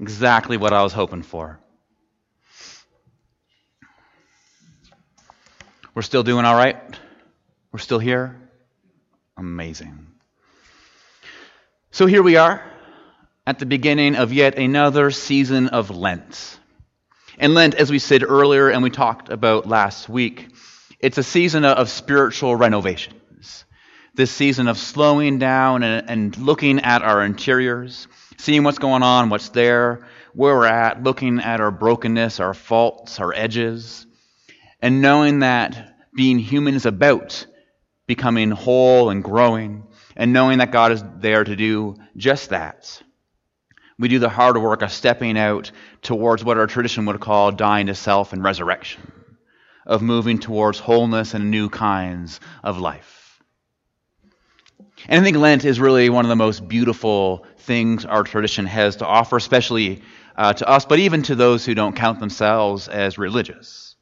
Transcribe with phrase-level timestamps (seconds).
[0.00, 1.60] Exactly what I was hoping for.
[5.94, 6.76] We're still doing all right?
[7.70, 8.36] We're still here?
[9.36, 10.06] Amazing.
[11.92, 12.62] So here we are
[13.46, 16.58] at the beginning of yet another season of Lent.
[17.38, 20.48] And Lent, as we said earlier and we talked about last week,
[20.98, 23.64] it's a season of spiritual renovations.
[24.14, 28.06] This season of slowing down and, looking at our interiors,
[28.36, 33.20] seeing what's going on, what's there, where we're at, looking at our brokenness, our faults,
[33.20, 34.06] our edges,
[34.80, 37.46] and knowing that being human is about
[38.06, 39.84] becoming whole and growing,
[40.16, 43.02] and knowing that God is there to do just that.
[43.98, 45.70] We do the hard work of stepping out
[46.02, 49.12] towards what our tradition would call dying to self and resurrection,
[49.86, 53.23] of moving towards wholeness and new kinds of life.
[55.08, 58.96] And I think Lent is really one of the most beautiful things our tradition has
[58.96, 60.02] to offer, especially
[60.36, 63.96] uh, to us, but even to those who don't count themselves as religious.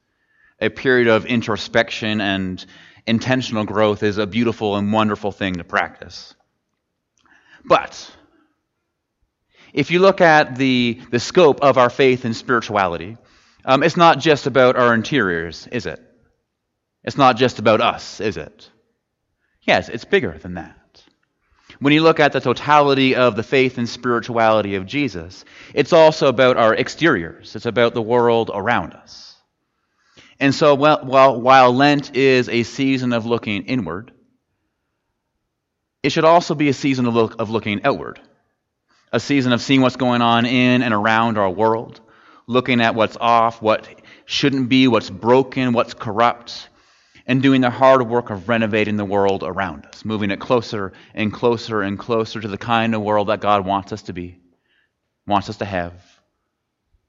[0.61, 2.65] A period of introspection and
[3.07, 6.35] intentional growth is a beautiful and wonderful thing to practice.
[7.65, 8.11] But
[9.73, 13.17] if you look at the, the scope of our faith and spirituality,
[13.65, 16.01] um, it's not just about our interiors, is it?
[17.05, 18.71] It's not just about us, is it?
[19.63, 20.77] Yes, it's bigger than that.
[21.83, 25.45] When you look at the totality of the faith and spirituality of Jesus,
[25.75, 27.57] it's also about our exteriors.
[27.57, 29.35] It's about the world around us.
[30.39, 34.13] And so, while, while Lent is a season of looking inward,
[36.05, 38.21] it should also be a season of, look, of looking outward
[39.13, 42.01] a season of seeing what's going on in and around our world,
[42.47, 43.87] looking at what's off, what
[44.25, 46.69] shouldn't be, what's broken, what's corrupt,
[47.27, 51.33] and doing the hard work of renovating the world around us, moving it closer and
[51.33, 54.41] closer and closer to the kind of world that God wants us to be,
[55.27, 55.95] wants us to have.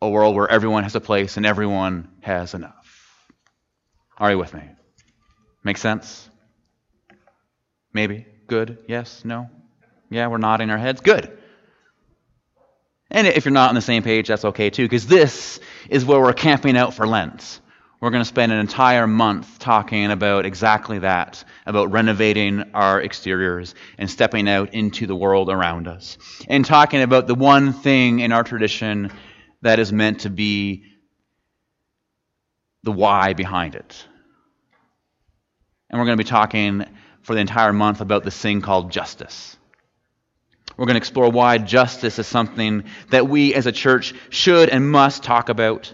[0.01, 3.31] A world where everyone has a place and everyone has enough.
[4.17, 4.63] Are you with me?
[5.63, 6.29] Make sense?
[7.93, 8.25] Maybe?
[8.47, 8.79] Good?
[8.87, 9.23] Yes?
[9.23, 9.49] No?
[10.09, 11.01] Yeah, we're nodding our heads?
[11.01, 11.37] Good.
[13.09, 15.59] And if you're not on the same page, that's okay too, because this
[15.89, 17.61] is where we're camping out for Lent.
[18.03, 23.75] We're going to spend an entire month talking about exactly that, about renovating our exteriors
[23.97, 26.17] and stepping out into the world around us.
[26.49, 29.09] And talking about the one thing in our tradition
[29.61, 30.83] that is meant to be
[32.83, 34.05] the why behind it.
[35.89, 36.83] And we're going to be talking
[37.21, 39.55] for the entire month about this thing called justice.
[40.75, 44.91] We're going to explore why justice is something that we as a church should and
[44.91, 45.93] must talk about.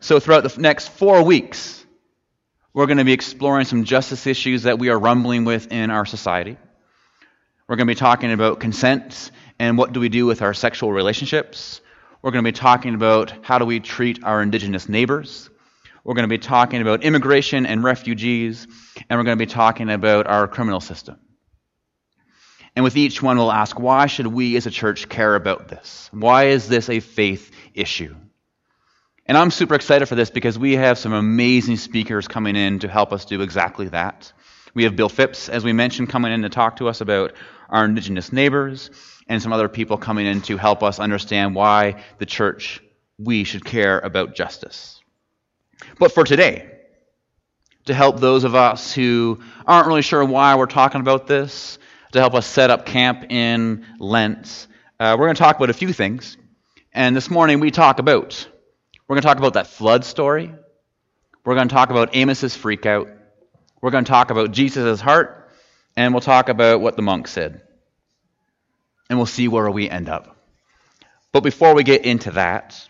[0.00, 1.84] So, throughout the next four weeks,
[2.72, 6.06] we're going to be exploring some justice issues that we are rumbling with in our
[6.06, 6.56] society.
[7.66, 10.92] We're going to be talking about consent and what do we do with our sexual
[10.92, 11.80] relationships.
[12.22, 15.50] We're going to be talking about how do we treat our indigenous neighbors.
[16.04, 18.66] We're going to be talking about immigration and refugees.
[19.10, 21.18] And we're going to be talking about our criminal system.
[22.76, 26.08] And with each one, we'll ask, why should we as a church care about this?
[26.12, 28.14] Why is this a faith issue?
[29.28, 32.88] And I'm super excited for this because we have some amazing speakers coming in to
[32.88, 34.32] help us do exactly that.
[34.72, 37.34] We have Bill Phipps, as we mentioned, coming in to talk to us about
[37.68, 38.90] our indigenous neighbors,
[39.28, 42.80] and some other people coming in to help us understand why the church,
[43.18, 44.98] we should care about justice.
[45.98, 46.70] But for today,
[47.84, 51.78] to help those of us who aren't really sure why we're talking about this,
[52.12, 54.66] to help us set up camp in Lent.
[54.98, 56.38] Uh, we're going to talk about a few things.
[56.94, 58.48] And this morning we talk about,
[59.08, 60.52] we're going to talk about that flood story.
[61.44, 63.10] We're going to talk about Amos's freakout.
[63.80, 65.50] We're going to talk about Jesus' heart.
[65.96, 67.62] And we'll talk about what the monk said.
[69.08, 70.36] And we'll see where we end up.
[71.32, 72.88] But before we get into that,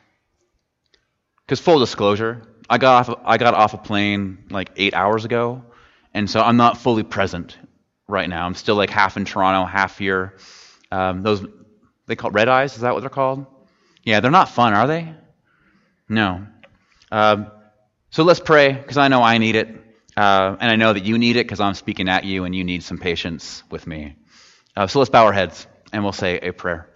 [1.44, 5.64] because full disclosure, I got off I got off a plane like eight hours ago,
[6.12, 7.56] and so I'm not fully present
[8.06, 8.44] right now.
[8.44, 10.36] I'm still like half in Toronto, half here.
[10.90, 11.44] Um, those
[12.06, 12.74] they call red eyes.
[12.74, 13.46] Is that what they're called?
[14.02, 15.14] Yeah, they're not fun, are they?
[16.08, 16.46] No.
[17.10, 17.50] Um,
[18.10, 19.68] so let's pray because I know I need it,
[20.16, 22.64] uh, and I know that you need it because I'm speaking at you, and you
[22.64, 24.16] need some patience with me.
[24.76, 26.88] Uh, so let's bow our heads and we'll say a prayer.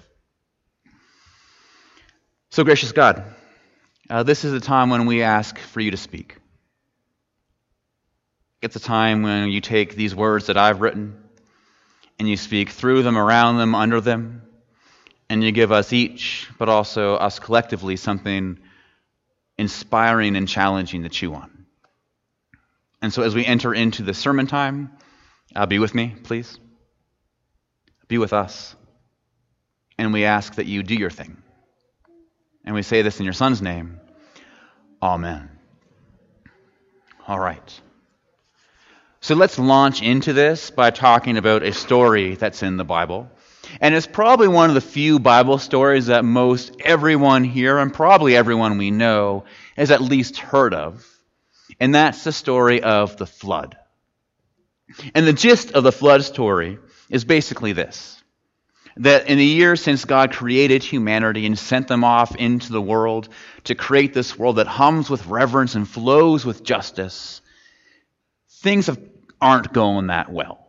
[2.50, 3.24] So gracious God,
[4.08, 6.36] uh, this is a time when we ask for you to speak.
[8.60, 11.16] It's a time when you take these words that I've written
[12.18, 14.42] and you speak through them, around them, under them,
[15.28, 18.58] and you give us each, but also us collectively, something
[19.58, 21.66] inspiring and challenging to chew on.
[23.00, 24.92] And so as we enter into the sermon time,
[25.54, 26.58] uh, be with me, please.
[28.08, 28.74] Be with us.
[29.98, 31.42] And we ask that you do your thing.
[32.64, 34.00] And we say this in your Son's name.
[35.02, 35.50] Amen.
[37.26, 37.80] All right.
[39.20, 43.30] So let's launch into this by talking about a story that's in the Bible.
[43.80, 48.36] And it's probably one of the few Bible stories that most everyone here, and probably
[48.36, 49.44] everyone we know,
[49.76, 51.06] has at least heard of.
[51.80, 53.76] And that's the story of the flood.
[55.14, 56.78] And the gist of the flood story
[57.08, 58.22] is basically this
[58.96, 63.28] that in the years since God created humanity and sent them off into the world
[63.64, 67.40] to create this world that hums with reverence and flows with justice,
[68.50, 69.00] things have,
[69.40, 70.61] aren't going that well.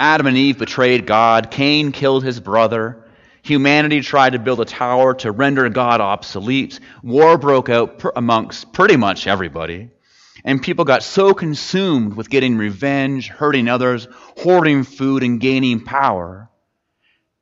[0.00, 3.04] Adam and Eve betrayed God, Cain killed his brother,
[3.42, 8.96] humanity tried to build a tower to render God obsolete, war broke out amongst pretty
[8.96, 9.90] much everybody.
[10.42, 14.08] And people got so consumed with getting revenge, hurting others,
[14.38, 16.48] hoarding food, and gaining power,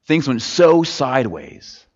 [0.06, 1.86] things went so sideways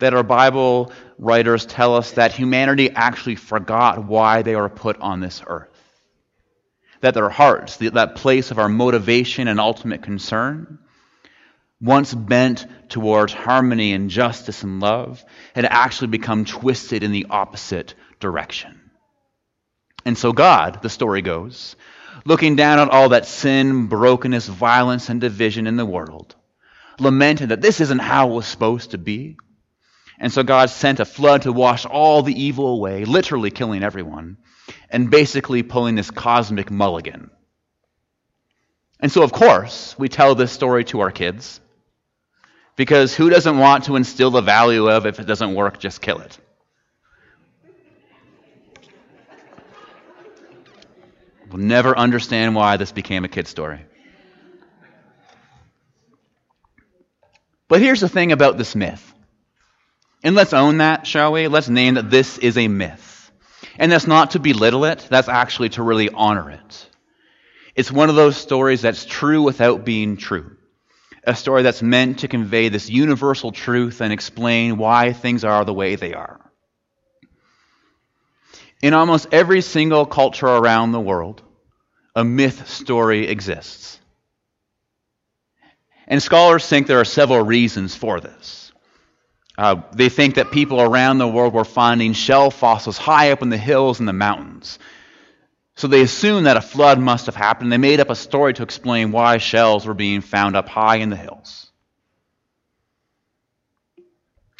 [0.00, 5.20] that our Bible writers tell us that humanity actually forgot why they were put on
[5.20, 5.71] this earth.
[7.02, 10.78] That their hearts, that place of our motivation and ultimate concern,
[11.80, 17.94] once bent towards harmony and justice and love, had actually become twisted in the opposite
[18.20, 18.90] direction.
[20.04, 21.76] And so God, the story goes,
[22.24, 26.36] looking down at all that sin, brokenness, violence, and division in the world,
[27.00, 29.36] lamented that this isn't how it was supposed to be.
[30.20, 34.36] And so God sent a flood to wash all the evil away, literally killing everyone,
[34.90, 37.30] and basically pulling this cosmic mulligan.
[39.00, 41.60] And so, of course, we tell this story to our kids,
[42.76, 46.20] because who doesn't want to instill the value of if it doesn't work, just kill
[46.20, 46.38] it?
[51.50, 53.84] We'll never understand why this became a kid story.
[57.68, 59.12] But here's the thing about this myth.
[60.24, 61.48] And let's own that, shall we?
[61.48, 63.11] Let's name that this is a myth.
[63.78, 66.88] And that's not to belittle it, that's actually to really honor it.
[67.74, 70.56] It's one of those stories that's true without being true.
[71.24, 75.72] A story that's meant to convey this universal truth and explain why things are the
[75.72, 76.40] way they are.
[78.82, 81.42] In almost every single culture around the world,
[82.16, 84.00] a myth story exists.
[86.08, 88.71] And scholars think there are several reasons for this.
[89.58, 93.50] Uh, they think that people around the world were finding shell fossils high up in
[93.50, 94.78] the hills and the mountains.
[95.76, 97.72] So they assumed that a flood must have happened.
[97.72, 101.10] They made up a story to explain why shells were being found up high in
[101.10, 101.70] the hills.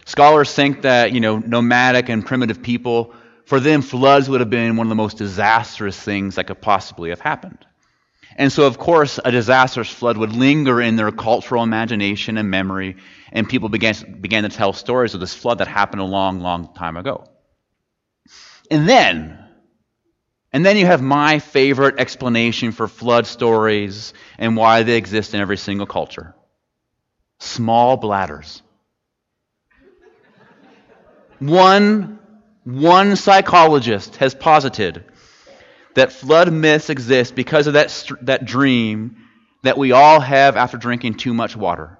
[0.04, 3.14] Scholars think that, you know, nomadic and primitive people
[3.46, 7.10] for them, floods would have been one of the most disastrous things that could possibly
[7.10, 7.66] have happened.
[8.36, 12.96] And so, of course, a disastrous flood would linger in their cultural imagination and memory,
[13.32, 16.72] and people began, began to tell stories of this flood that happened a long, long
[16.74, 17.24] time ago.
[18.70, 19.38] And then,
[20.52, 25.40] and then you have my favorite explanation for flood stories and why they exist in
[25.40, 26.34] every single culture
[27.38, 28.62] small bladders.
[31.40, 32.20] One
[32.64, 35.04] one psychologist has posited
[35.94, 39.16] that flood myths exist because of that, that dream
[39.62, 41.98] that we all have after drinking too much water.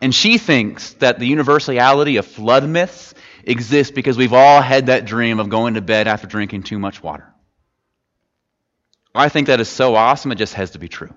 [0.00, 3.14] And she thinks that the universality of flood myths
[3.44, 7.02] exists because we've all had that dream of going to bed after drinking too much
[7.02, 7.26] water.
[9.14, 11.14] I think that is so awesome, it just has to be true.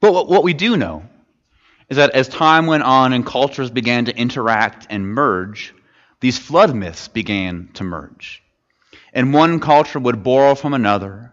[0.00, 1.02] but what we do know
[1.88, 5.74] is that as time went on and cultures began to interact and merge,
[6.20, 8.42] these flood myths began to merge.
[9.12, 11.32] And one culture would borrow from another,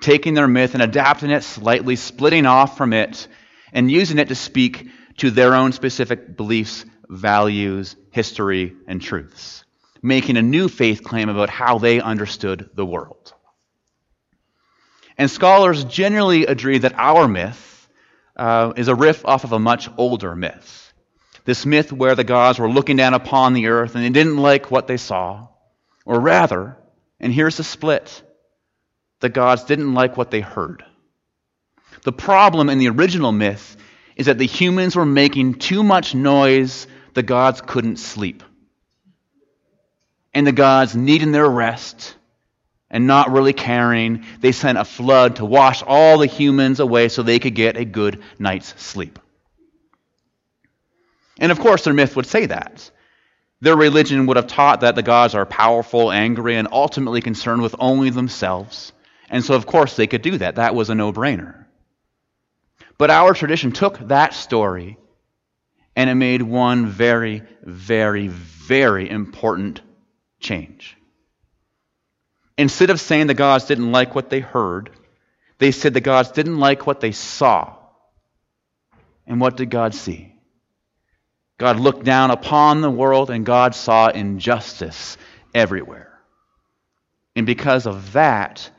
[0.00, 3.26] taking their myth and adapting it slightly, splitting off from it,
[3.72, 4.88] and using it to speak
[5.18, 9.64] to their own specific beliefs, values, history, and truths,
[10.02, 13.32] making a new faith claim about how they understood the world.
[15.16, 17.88] And scholars generally agree that our myth
[18.36, 20.83] uh, is a riff off of a much older myth.
[21.44, 24.70] This myth where the gods were looking down upon the earth and they didn't like
[24.70, 25.48] what they saw.
[26.06, 26.76] Or rather,
[27.20, 28.22] and here's the split
[29.20, 30.84] the gods didn't like what they heard.
[32.02, 33.76] The problem in the original myth
[34.16, 38.42] is that the humans were making too much noise, the gods couldn't sleep.
[40.34, 42.16] And the gods, needing their rest,
[42.90, 47.22] and not really caring, they sent a flood to wash all the humans away so
[47.22, 49.18] they could get a good night's sleep.
[51.38, 52.90] And of course, their myth would say that.
[53.60, 57.74] Their religion would have taught that the gods are powerful, angry, and ultimately concerned with
[57.78, 58.92] only themselves.
[59.30, 60.56] And so, of course, they could do that.
[60.56, 61.64] That was a no brainer.
[62.98, 64.98] But our tradition took that story
[65.96, 69.80] And it made one very, very, very important
[70.40, 70.96] change.
[72.58, 74.90] Instead of saying the gods didn't like what they heard,
[75.58, 77.76] they said the gods didn't like what they saw.
[79.26, 80.33] And what did God see?
[81.58, 85.16] God looked down upon the world and God saw injustice
[85.54, 86.18] everywhere.
[87.36, 88.70] And because of that,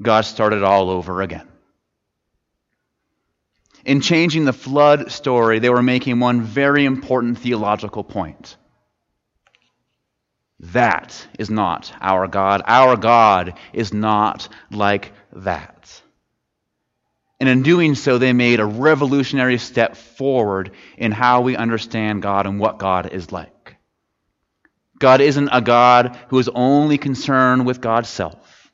[0.00, 1.48] God started all over again.
[3.84, 8.56] In changing the flood story, they were making one very important theological point.
[10.60, 12.62] That is not our God.
[12.66, 16.02] Our God is not like that.
[17.40, 22.46] And in doing so, they made a revolutionary step forward in how we understand God
[22.46, 23.76] and what God is like.
[24.98, 28.70] God isn't a God who is only concerned with God's self.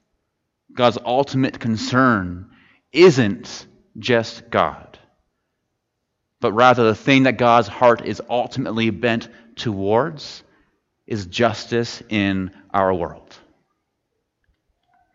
[0.74, 2.50] God's ultimate concern
[2.92, 3.66] isn't
[3.98, 4.98] just God,
[6.40, 10.42] but rather the thing that God's heart is ultimately bent towards
[11.06, 13.34] is justice in our world.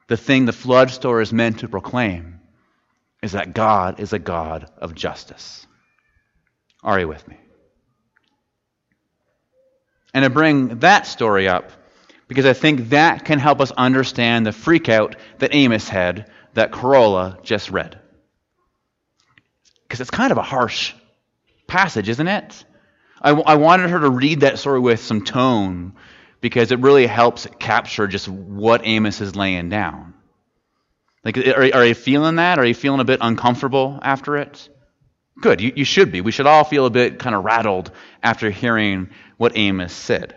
[0.08, 2.41] The thing the flood story is meant to proclaim
[3.22, 5.66] is that God is a God of justice.
[6.84, 7.38] Are you with me?
[10.14, 11.72] And I bring that story up
[12.28, 17.38] because I think that can help us understand the freakout that Amos had that Corolla
[17.44, 18.00] just read.
[19.84, 20.94] Because it's kind of a harsh
[21.68, 22.66] passage, isn't it?
[23.22, 25.94] I, I wanted her to read that story with some tone
[26.42, 30.14] because it really helps capture just what Amos is laying down.
[31.24, 32.58] Like, are, are you feeling that?
[32.58, 34.70] Are you feeling a bit uncomfortable after it?
[35.40, 36.22] Good, you, you should be.
[36.22, 40.36] We should all feel a bit kind of rattled after hearing what Amos said.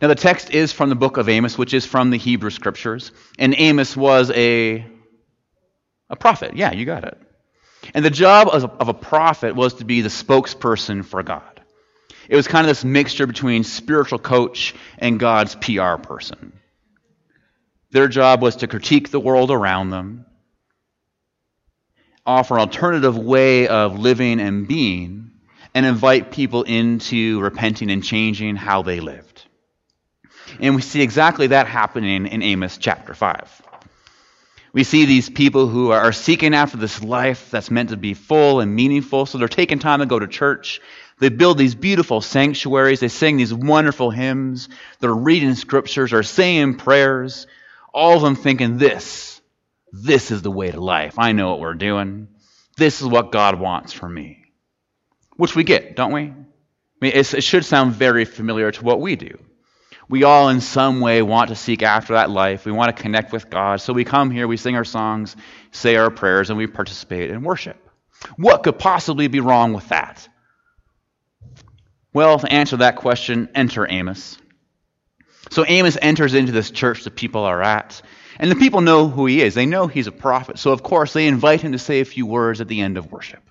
[0.00, 3.10] Now, the text is from the book of Amos, which is from the Hebrew Scriptures.
[3.38, 4.86] And Amos was a,
[6.08, 6.56] a prophet.
[6.56, 7.18] Yeah, you got it.
[7.94, 11.60] And the job of of a prophet was to be the spokesperson for God.
[12.28, 16.52] It was kind of this mixture between spiritual coach and God's PR person.
[17.90, 20.26] Their job was to critique the world around them,
[22.26, 25.30] offer an alternative way of living and being,
[25.74, 29.44] and invite people into repenting and changing how they lived.
[30.60, 33.62] And we see exactly that happening in Amos chapter 5.
[34.74, 38.60] We see these people who are seeking after this life that's meant to be full
[38.60, 40.80] and meaningful, so they're taking time to go to church.
[41.20, 43.00] They build these beautiful sanctuaries.
[43.00, 44.68] They sing these wonderful hymns.
[45.00, 47.46] They're reading scriptures or saying prayers
[47.98, 49.40] all of them thinking this,
[49.92, 51.18] this is the way to life.
[51.18, 52.28] I know what we're doing.
[52.76, 54.44] This is what God wants for me.
[55.36, 56.22] Which we get, don't we?
[56.22, 56.34] I
[57.00, 59.38] mean, it should sound very familiar to what we do.
[60.08, 62.64] We all, in some way, want to seek after that life.
[62.64, 63.80] We want to connect with God.
[63.80, 65.36] So we come here, we sing our songs,
[65.72, 67.76] say our prayers, and we participate in worship.
[68.36, 70.26] What could possibly be wrong with that?
[72.12, 74.38] Well, to answer that question, enter Amos.
[75.50, 78.02] So Amos enters into this church the people are at.
[78.38, 79.54] And the people know who he is.
[79.54, 80.58] They know he's a prophet.
[80.58, 83.10] So, of course, they invite him to say a few words at the end of
[83.10, 83.42] worship,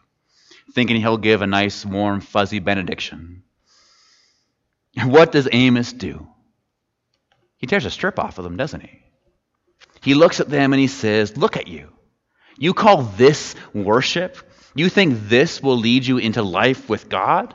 [0.74, 3.44] thinking he'll give a nice, warm, fuzzy benediction.
[4.96, 6.27] And what does Amos do?
[7.58, 9.04] He tears a strip off of them, doesn't he?
[10.01, 11.92] He looks at them and he says, Look at you.
[12.58, 14.38] You call this worship?
[14.74, 17.54] You think this will lead you into life with God?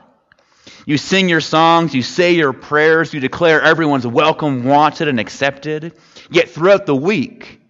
[0.86, 5.94] You sing your songs, you say your prayers, you declare everyone's welcome, wanted, and accepted.
[6.30, 7.60] Yet throughout the week,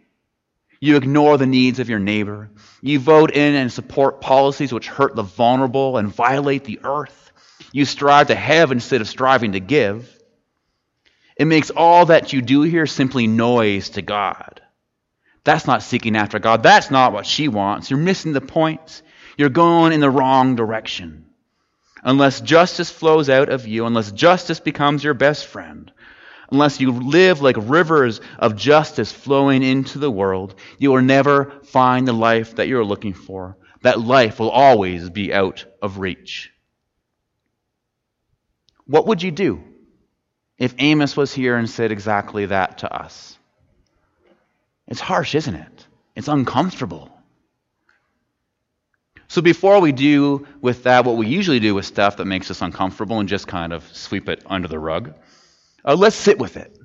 [0.81, 2.51] you ignore the needs of your neighbor.
[2.81, 7.33] You vote in and support policies which hurt the vulnerable and violate the earth.
[7.71, 10.19] You strive to have instead of striving to give.
[11.37, 14.61] It makes all that you do here simply noise to God.
[15.45, 16.63] That's not seeking after God.
[16.63, 17.91] That's not what she wants.
[17.91, 19.03] You're missing the point.
[19.37, 21.27] You're going in the wrong direction
[22.03, 25.93] unless justice flows out of you, unless justice becomes your best friend,
[26.51, 32.07] unless you live like rivers of justice flowing into the world, you will never find
[32.07, 33.57] the life that you're looking for.
[33.83, 36.53] That life will always be out of reach.
[38.87, 39.63] What would you do
[40.59, 43.37] if Amos was here and said exactly that to us?
[44.87, 45.87] It's harsh, isn't it?
[46.15, 47.12] It's uncomfortable.
[49.33, 52.61] So before we do with that what we usually do with stuff that makes us
[52.61, 55.15] uncomfortable and just kind of sweep it under the rug,
[55.87, 56.77] uh, let's sit with it.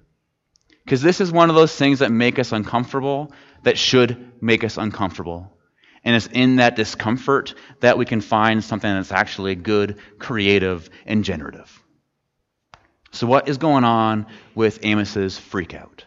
[0.86, 4.78] Because this is one of those things that make us uncomfortable that should make us
[4.78, 5.58] uncomfortable.
[6.06, 11.26] And it's in that discomfort that we can find something that's actually good, creative, and
[11.26, 11.84] generative.
[13.12, 14.26] So, what is going on
[14.56, 16.04] with Amos's freakout?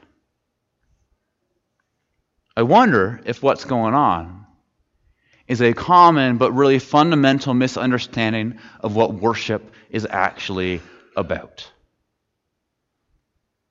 [2.56, 4.46] I wonder if what's going on
[5.50, 10.80] is a common but really fundamental misunderstanding of what worship is actually
[11.16, 11.68] about.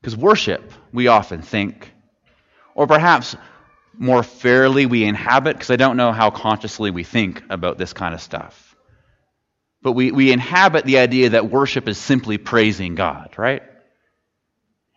[0.01, 1.89] Because worship, we often think,
[2.75, 3.37] or perhaps
[3.97, 8.13] more fairly we inhabit, because I don't know how consciously we think about this kind
[8.13, 8.75] of stuff.
[9.81, 13.63] But we, we inhabit the idea that worship is simply praising God, right?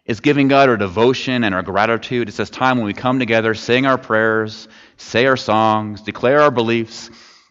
[0.04, 2.28] It's giving God our devotion and our gratitude.
[2.28, 4.66] It's this time when we come together, sing our prayers,
[4.96, 7.08] say our songs, declare our beliefs,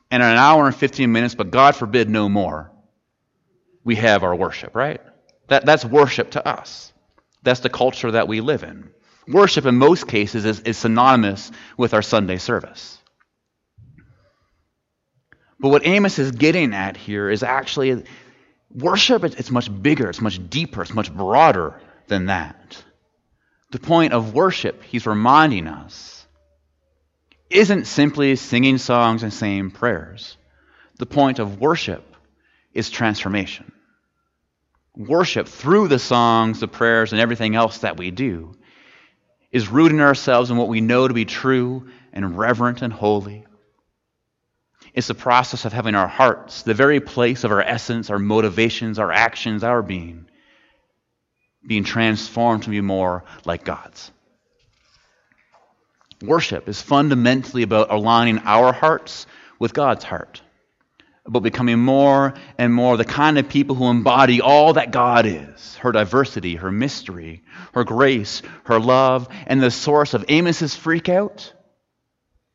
[0.09, 2.71] and in an hour and 15 minutes, but God forbid no more,
[3.85, 4.99] we have our worship, right?
[5.47, 6.91] That, that's worship to us.
[7.41, 8.91] That's the culture that we live in.
[9.27, 12.97] Worship, in most cases, is, is synonymous with our Sunday service.
[15.57, 18.03] But what Amos is getting at here is actually
[18.69, 21.79] worship, it's much bigger, it's much deeper, it's much broader
[22.11, 22.83] than that.
[23.71, 26.27] The point of worship, he's reminding us,
[27.49, 30.37] isn't simply singing songs and saying prayers.
[30.99, 32.03] The point of worship
[32.73, 33.71] is transformation.
[34.95, 38.55] Worship through the songs, the prayers, and everything else that we do
[39.51, 43.45] is rooting ourselves in what we know to be true and reverent and holy.
[44.93, 48.99] It's the process of having our hearts, the very place of our essence, our motivations,
[48.99, 50.27] our actions, our being,
[51.65, 54.11] being transformed to be more like God's.
[56.21, 59.25] Worship is fundamentally about aligning our hearts
[59.59, 60.41] with God's heart,
[61.25, 65.75] about becoming more and more the kind of people who embody all that God is
[65.77, 71.53] her diversity, her mystery, her grace, her love, and the source of Amos's freak out,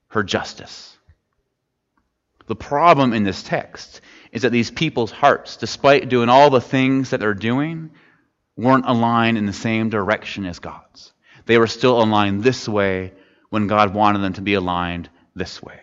[0.08, 0.96] her justice.
[2.46, 7.10] The problem in this text is that these people's hearts, despite doing all the things
[7.10, 7.90] that they're doing,
[8.56, 11.12] weren't aligned in the same direction as God's.
[11.44, 13.12] They were still aligned this way
[13.50, 15.80] when God wanted them to be aligned this way.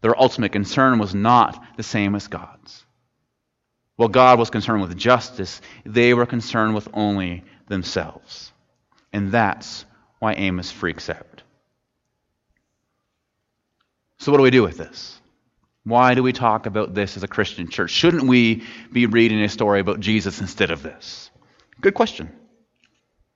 [0.00, 2.84] Their ultimate concern was not the same as God's.
[3.96, 8.50] While God was concerned with justice, they were concerned with only themselves.
[9.12, 9.84] And that's
[10.20, 11.42] why Amos freaks out.
[14.18, 15.19] So, what do we do with this?
[15.84, 17.90] Why do we talk about this as a Christian church?
[17.90, 21.30] Shouldn't we be reading a story about Jesus instead of this?
[21.80, 22.30] Good question.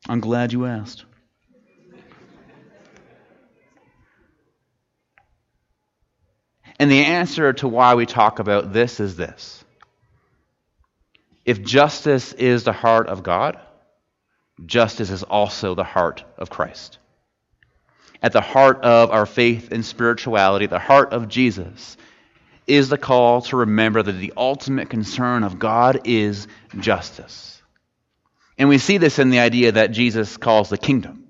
[0.09, 1.05] I'm glad you asked.
[6.79, 9.65] And the answer to why we talk about this is this.
[11.45, 13.59] If justice is the heart of God,
[14.67, 16.99] justice is also the heart of Christ.
[18.23, 21.97] At the heart of our faith and spirituality, the heart of Jesus,
[22.67, 26.47] is the call to remember that the ultimate concern of God is
[26.79, 27.63] justice.
[28.57, 31.27] And we see this in the idea that Jesus calls the kingdom.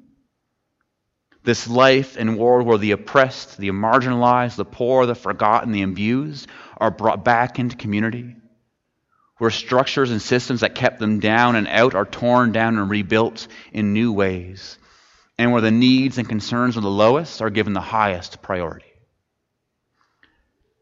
[1.43, 6.49] This life and world where the oppressed, the marginalized, the poor, the forgotten, the abused
[6.79, 8.37] are brought back into community.
[9.39, 13.49] Where structures and systems that kept them down and out are torn down and rebuilt
[13.73, 14.79] in new ways.
[15.37, 18.94] And where the needs and concerns of the lowest are given the highest priority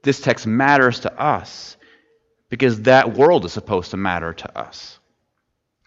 [0.02, 1.76] this text matters to us
[2.48, 4.98] because that world is supposed to matter to us.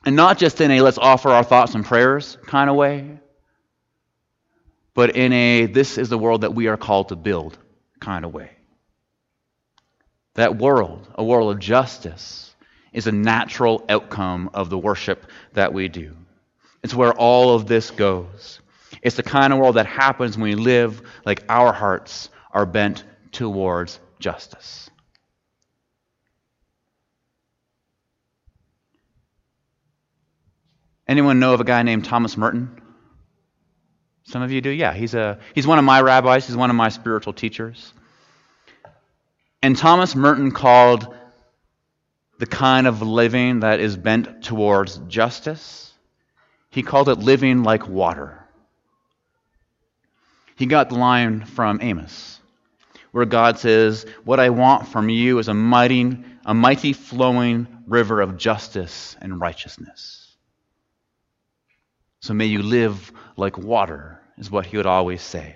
[0.06, 3.19] And not just in a let's offer our thoughts and prayers kind of way,
[4.93, 7.58] but in a this is the world that we are called to build
[7.99, 8.51] kind of way.
[10.36, 12.54] That world, a world of justice,
[12.93, 16.15] is a natural outcome of the worship that we do.
[16.84, 18.60] It's where all of this goes.
[19.01, 23.04] It's the kind of world that happens when we live like our hearts are bent
[23.32, 24.89] towards justice.
[31.07, 32.81] Anyone know of a guy named Thomas Merton?
[34.23, 34.71] Some of you do?
[34.71, 37.93] Yeah, he's, a, he's one of my rabbis, he's one of my spiritual teachers.
[39.61, 41.15] And Thomas Merton called
[42.39, 45.93] the kind of living that is bent towards justice,
[46.71, 48.43] he called it living like water.
[50.55, 52.39] He got the line from Amos
[53.15, 58.19] where God says, What I want from you is a mighty, a mighty flowing river
[58.19, 60.36] of justice and righteousness.
[62.19, 65.56] So may you live like water, is what he would always say.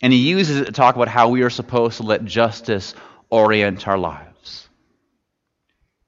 [0.00, 2.94] And he uses it to talk about how we are supposed to let justice
[3.28, 4.66] orient our lives.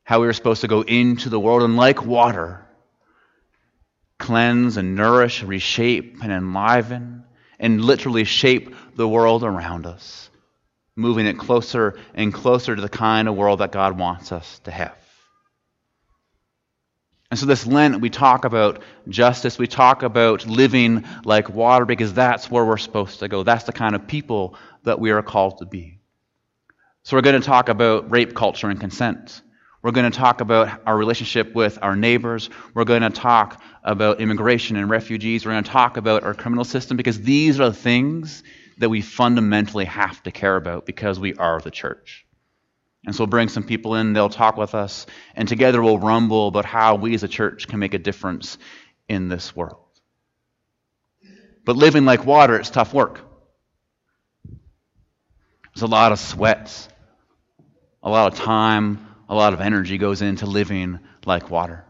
[0.03, 2.67] How we are supposed to go into the world and, like water,
[4.19, 7.26] cleanse and nourish, reshape and enliven
[7.59, 10.31] and literally shape the world around us,
[10.95, 14.71] moving it closer and closer to the kind of world that God wants us to
[14.71, 14.97] have.
[17.31, 19.59] And so, this Lent, we talk about justice.
[19.59, 23.43] We talk about living like water because that's where we're supposed to go.
[23.43, 25.99] That's the kind of people that we are called to be.
[27.03, 29.43] So, we're going to talk about rape culture and consent.
[29.83, 32.49] We're going to talk about our relationship with our neighbors.
[32.75, 35.47] We're going to talk about immigration and refugees.
[35.47, 38.43] We're going to talk about our criminal system because these are the things
[38.79, 42.27] that we fundamentally have to care about because we are the church.
[43.07, 46.49] And so we'll bring some people in, they'll talk with us, and together we'll rumble
[46.49, 48.59] about how we as a church can make a difference
[49.09, 49.79] in this world.
[51.65, 53.21] But living like water, it's tough work.
[55.75, 56.89] There's a lot of sweat,
[58.03, 61.86] a lot of time, a lot of energy goes into living like water.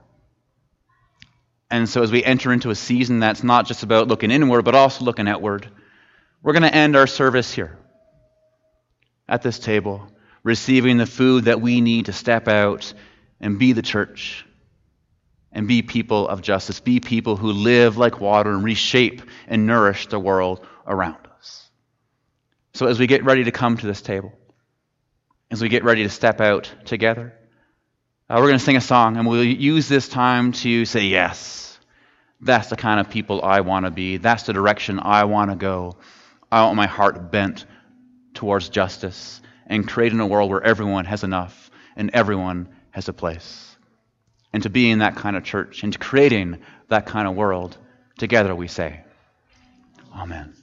[1.71, 4.75] And so as we enter into a season that's not just about looking inward, but
[4.75, 5.69] also looking outward,
[6.43, 7.77] we're going to end our service here
[9.29, 10.09] at this table
[10.47, 12.95] receiving the food that we need to step out
[13.41, 14.47] and be the church
[15.51, 20.07] and be people of justice, be people who live like water and reshape and nourish
[20.07, 21.69] the world around us.
[22.75, 24.33] So, as we get ready to come to this table,
[25.51, 27.35] as we get ready to step out together,
[28.29, 31.79] uh, we're going to sing a song and we'll use this time to say, Yes,
[32.41, 34.17] that's the kind of people I want to be.
[34.17, 35.97] That's the direction I want to go.
[36.51, 37.67] I want my heart bent
[38.35, 43.77] towards justice and creating a world where everyone has enough and everyone has a place.
[44.53, 46.59] And to be in that kind of church and to creating
[46.89, 47.77] that kind of world,
[48.19, 49.05] together we say,
[50.13, 50.55] Amen.